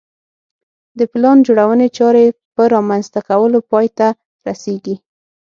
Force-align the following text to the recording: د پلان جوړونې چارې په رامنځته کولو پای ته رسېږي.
د 0.99 0.99
پلان 1.11 1.37
جوړونې 1.47 1.87
چارې 1.97 2.25
په 2.55 2.61
رامنځته 2.73 3.19
کولو 3.29 3.59
پای 3.71 3.87
ته 3.97 4.07
رسېږي. 4.47 4.95